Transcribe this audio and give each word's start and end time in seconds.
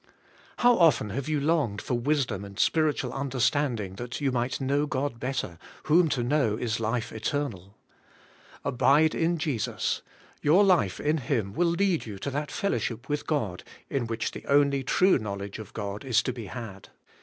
How 0.57 0.79
often 0.79 1.11
have 1.11 1.29
you 1.29 1.39
longed 1.39 1.79
for 1.79 1.93
wisdom 1.93 2.43
and 2.43 2.57
spirit 2.57 2.97
ual 3.03 3.13
understanding 3.13 3.97
that 3.97 4.19
you 4.19 4.31
might 4.31 4.53
hnow 4.53 4.89
God 4.89 5.19
better, 5.19 5.59
whom 5.83 6.09
to 6.09 6.23
know 6.23 6.55
is 6.57 6.79
life 6.79 7.11
eternal! 7.11 7.77
Abide 8.65 9.13
in 9.13 9.37
Jesus: 9.37 10.01
your 10.41 10.63
life 10.63 10.99
in 10.99 11.17
Him 11.19 11.53
will 11.53 11.67
lead 11.69 12.07
you 12.07 12.17
to 12.17 12.31
that 12.31 12.49
fellowship 12.49 13.09
with 13.09 13.27
God 13.27 13.63
in 13.91 14.07
which 14.07 14.31
the 14.31 14.43
only 14.47 14.83
true 14.83 15.19
knowledge 15.19 15.59
of 15.59 15.71
God 15.71 16.03
is 16.03 16.23
to 16.23 16.33
be 16.33 16.47
had. 16.47 16.89